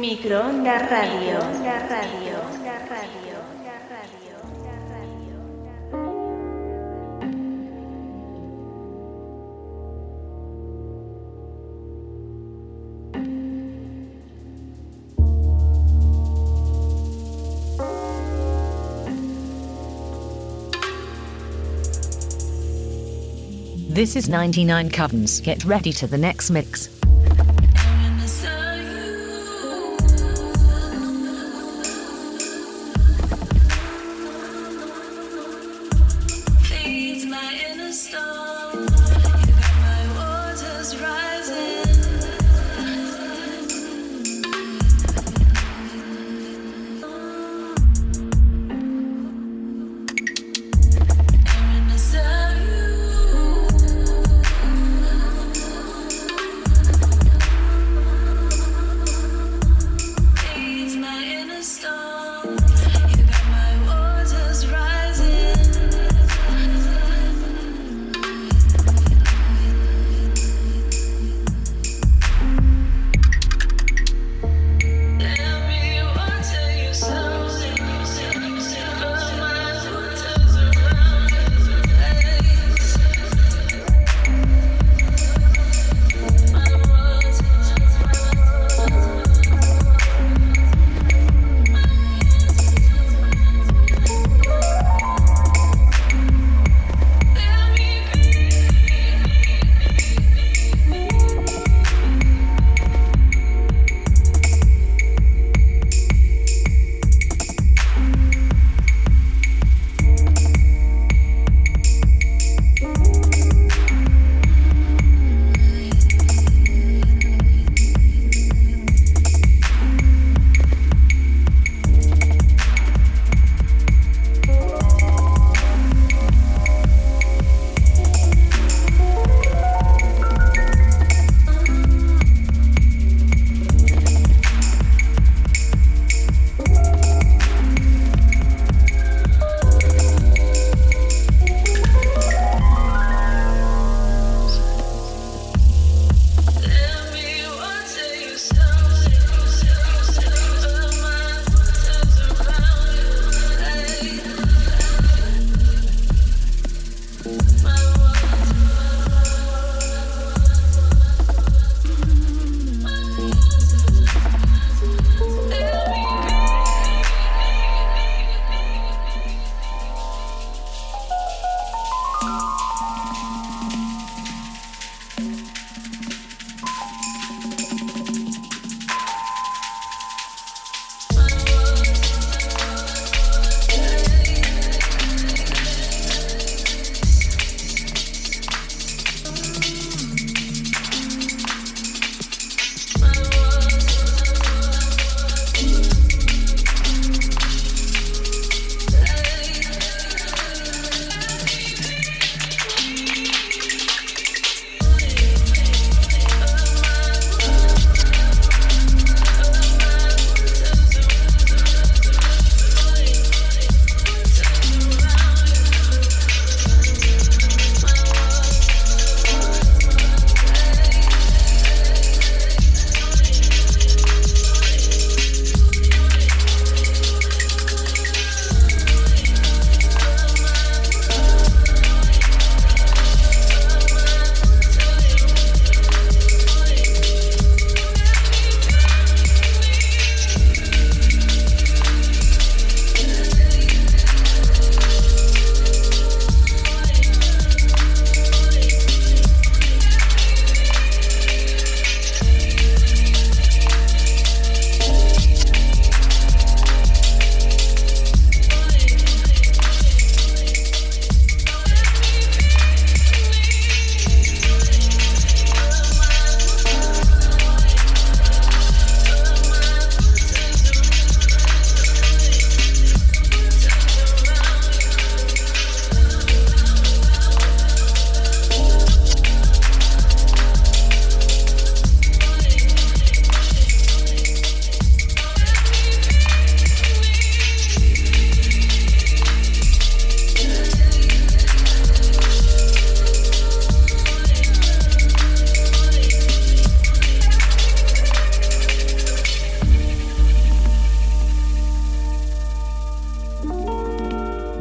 [0.00, 1.38] Microondas Radio.
[1.62, 2.40] La radio.
[2.88, 3.36] Radio.
[3.68, 4.30] Radio.
[23.90, 25.42] This is 99 Covens.
[25.42, 26.99] Get ready to the next mix.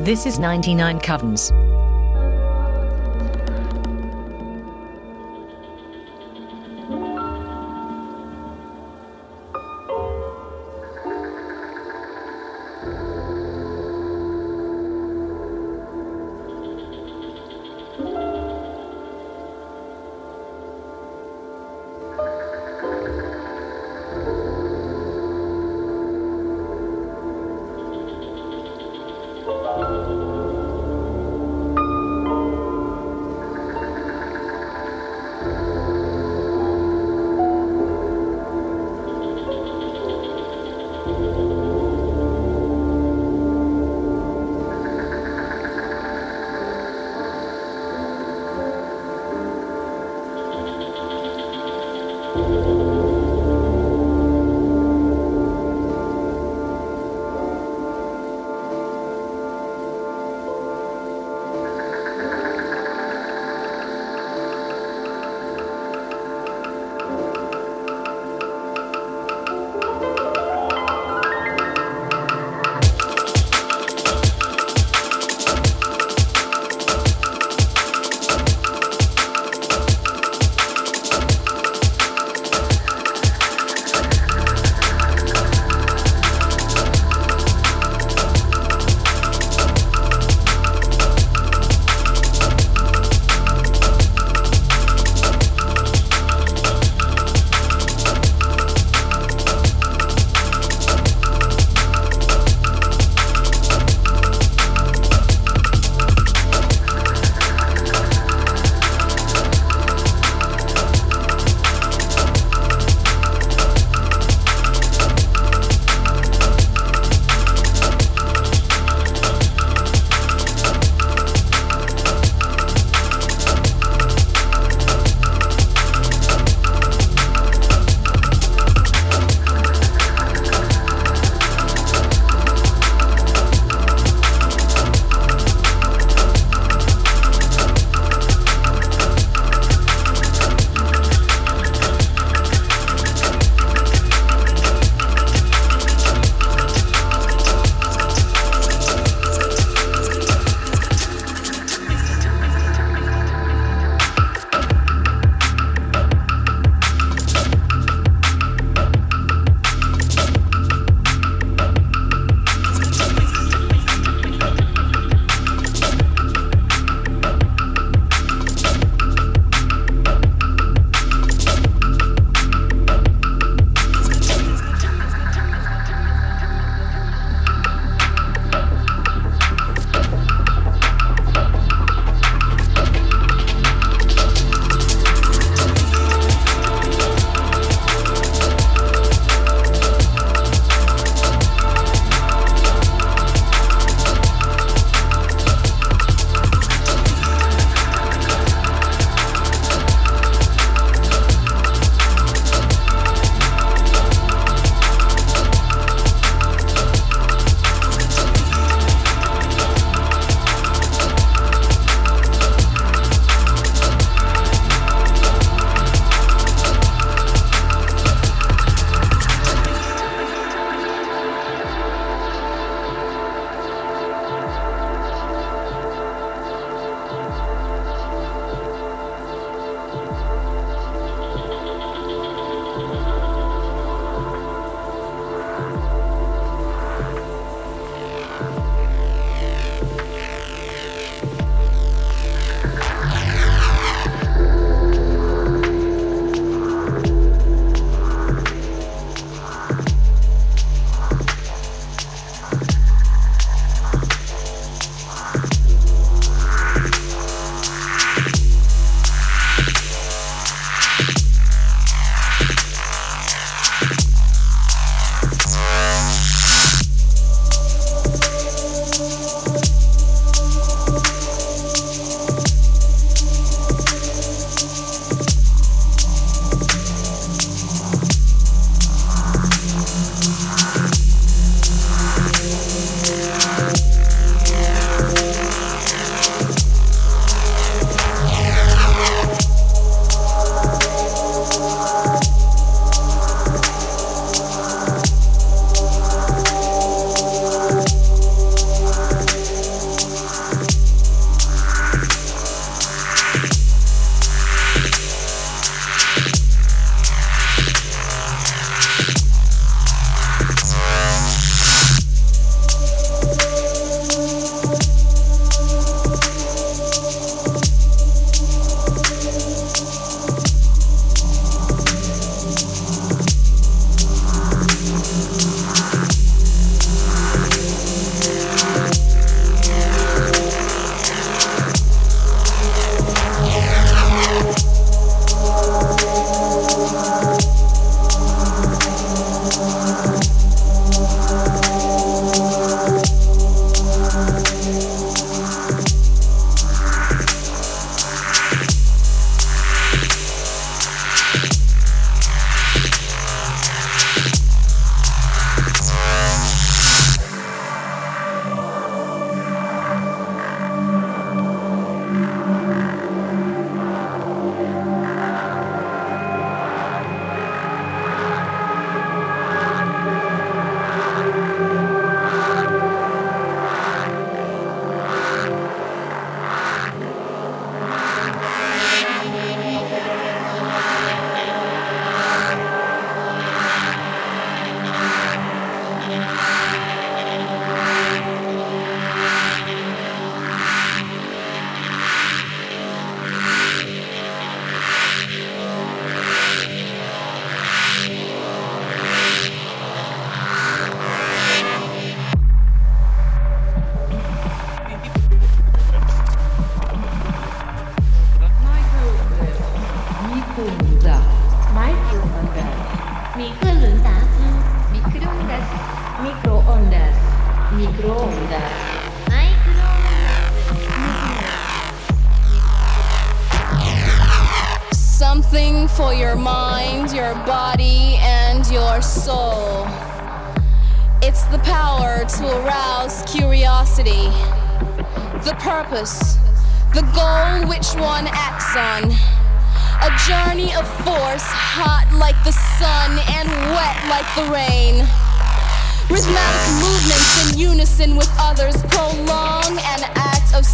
[0.09, 1.51] This is 99 Covens.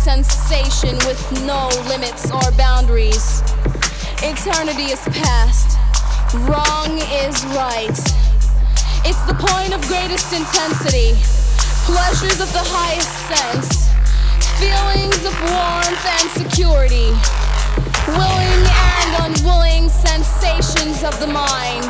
[0.05, 3.41] Sensation with no limits or boundaries.
[4.21, 5.79] Eternity is past,
[6.45, 7.97] wrong is right.
[9.01, 11.17] It's the point of greatest intensity,
[11.89, 13.89] pleasures of the highest sense,
[14.61, 17.09] feelings of warmth and security,
[18.13, 21.89] willing and unwilling sensations of the mind,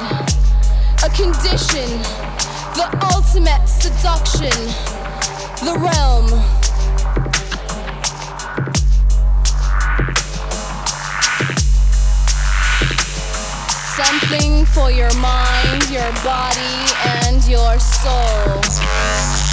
[1.03, 1.99] a condition,
[2.79, 4.55] the ultimate seduction,
[5.67, 6.54] the realm.
[14.21, 16.93] Something for your mind, your body,
[17.25, 19.44] and your soul.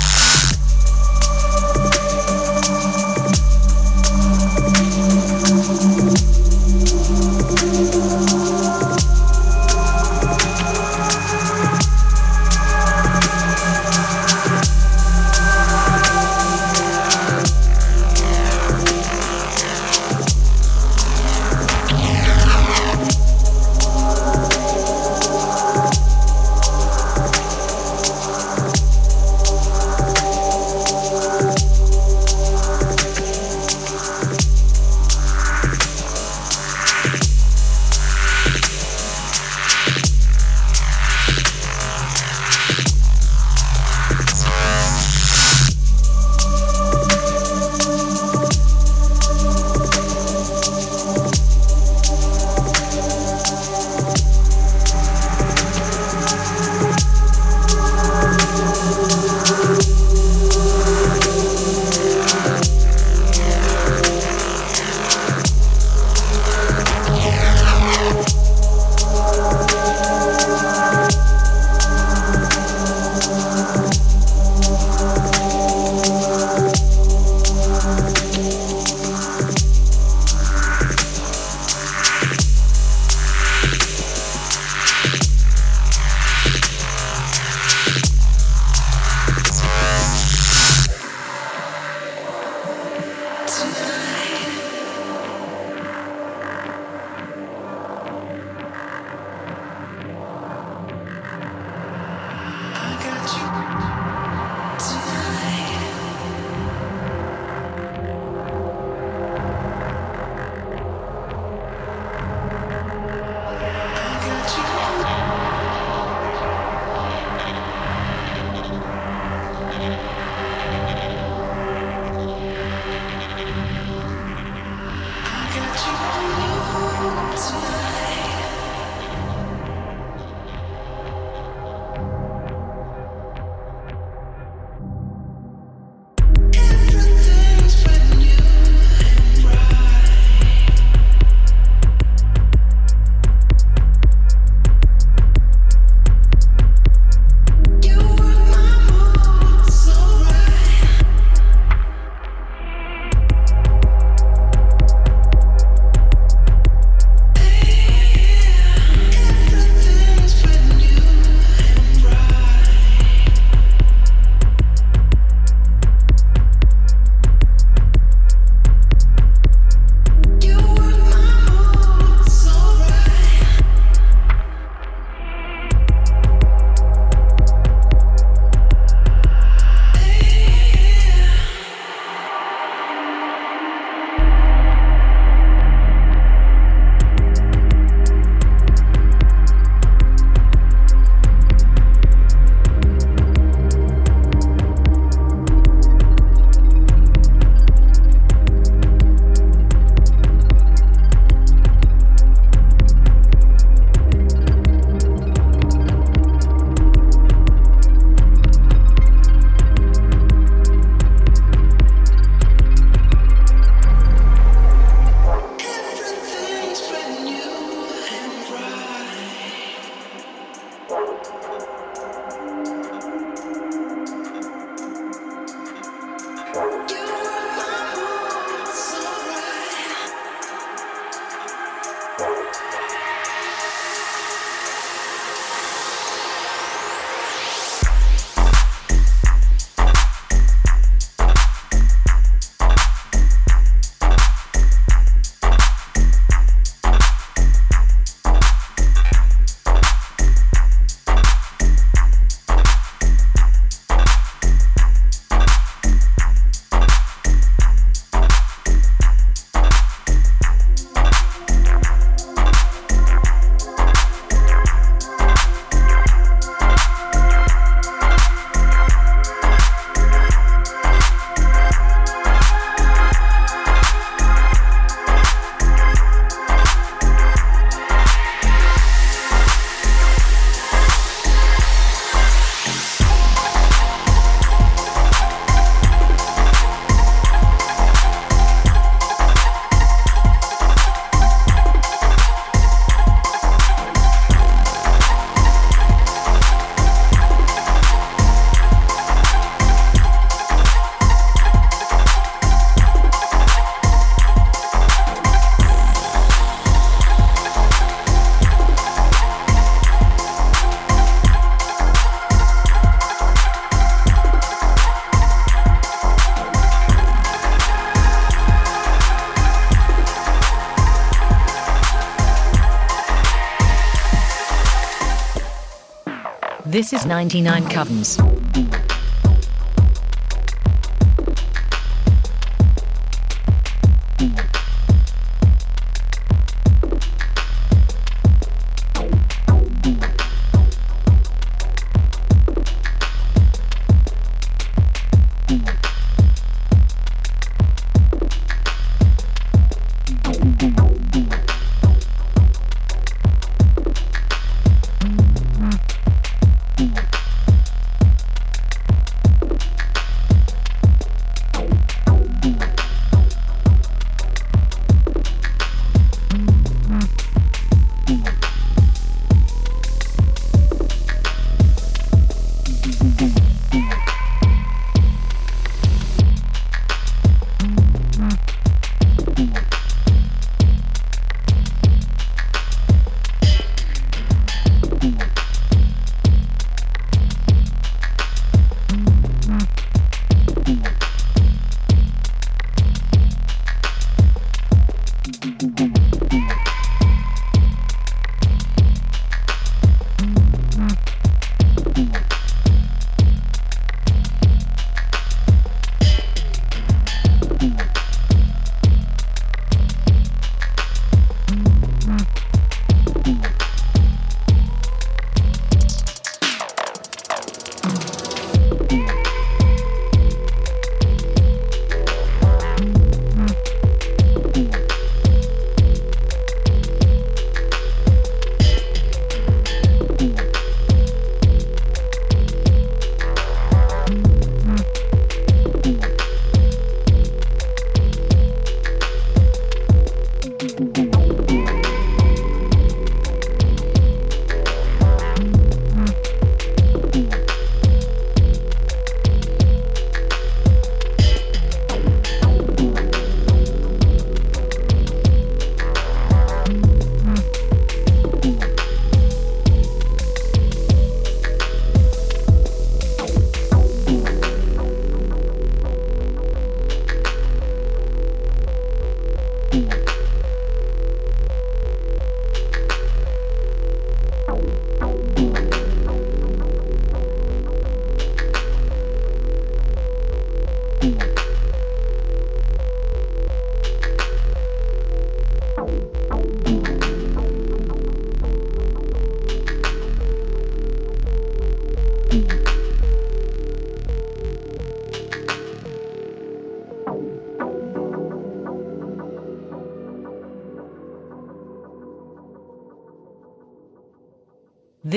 [326.73, 328.82] This is 99 Covens.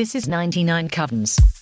[0.05, 1.54] This is 99 Covens.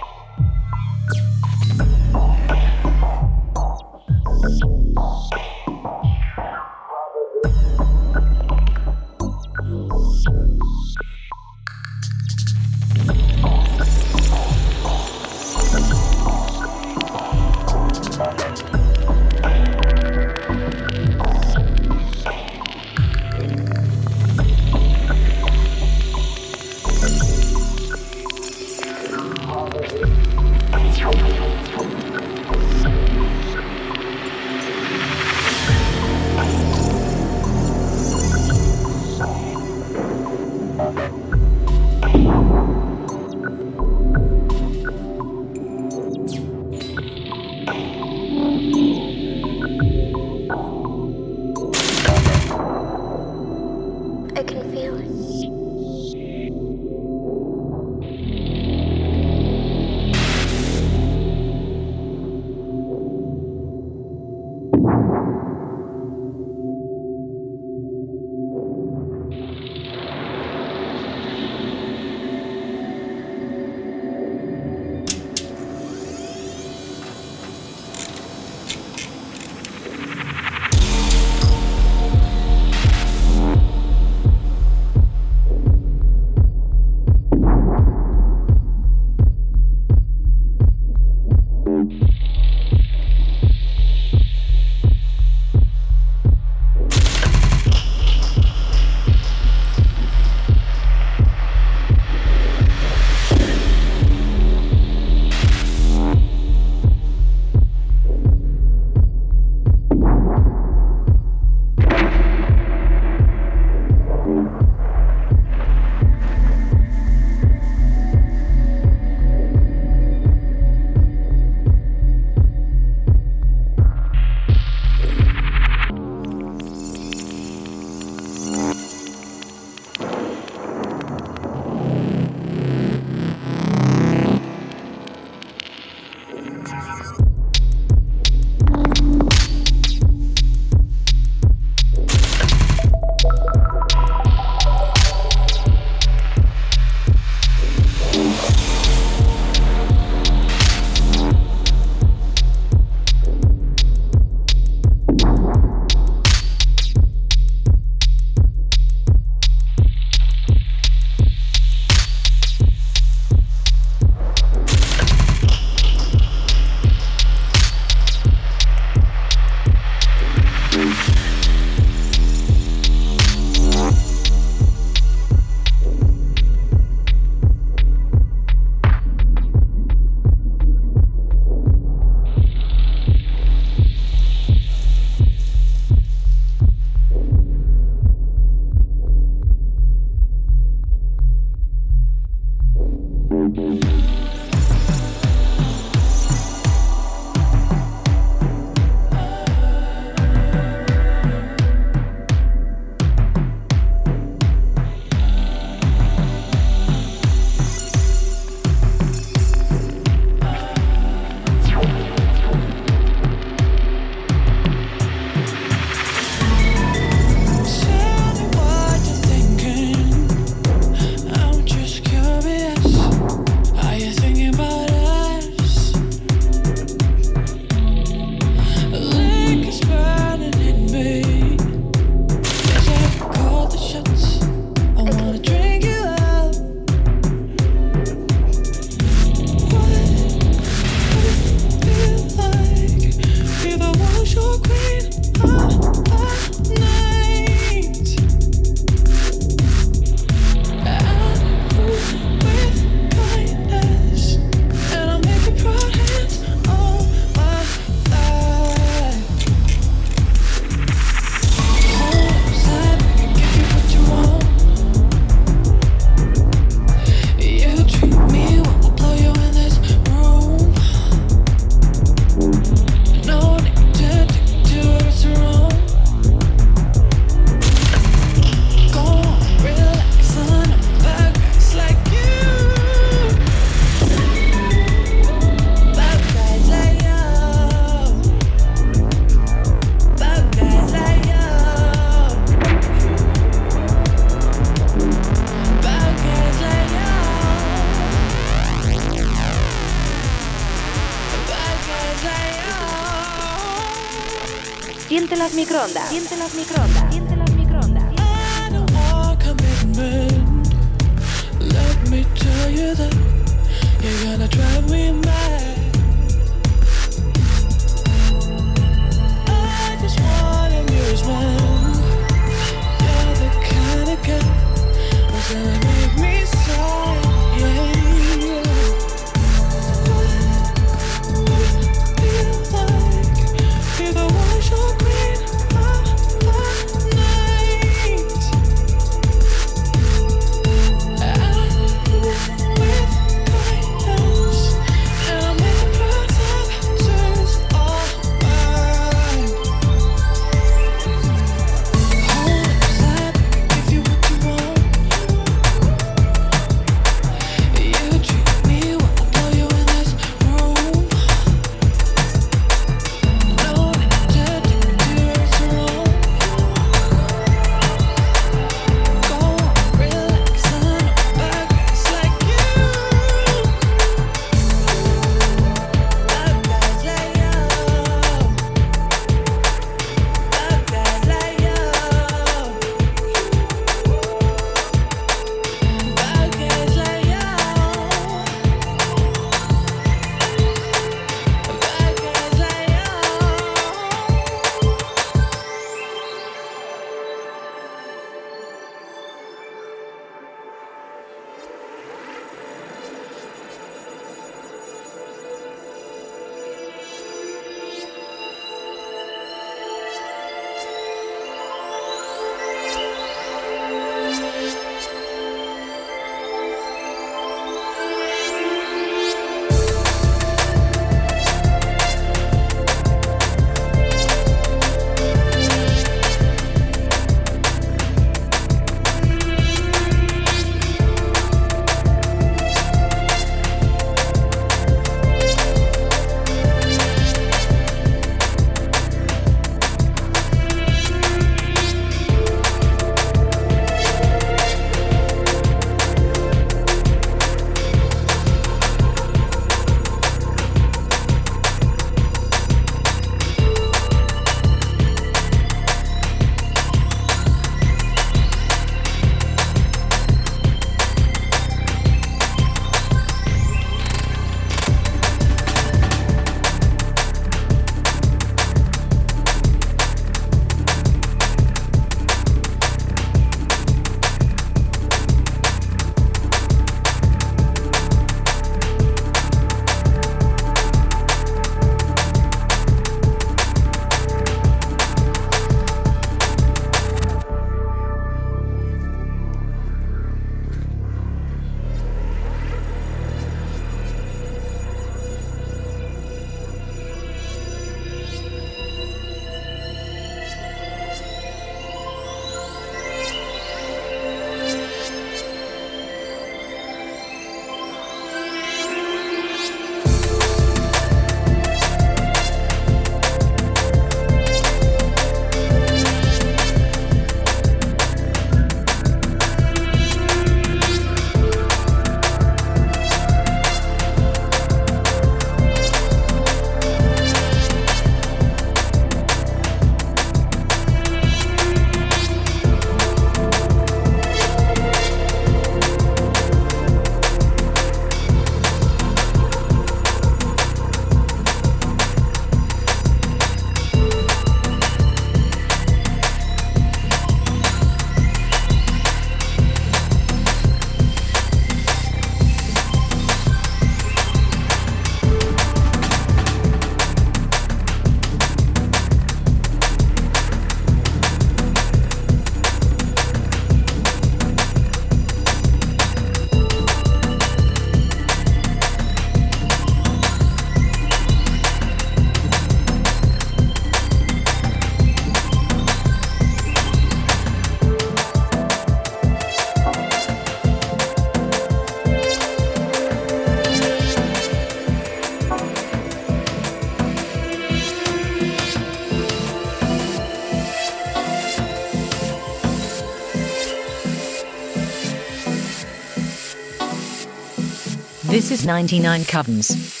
[598.51, 600.00] This is 99 Covens.